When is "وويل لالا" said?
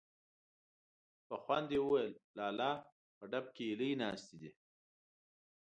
1.83-2.71